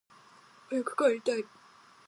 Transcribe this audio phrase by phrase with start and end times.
[0.71, 1.45] 早く帰りたい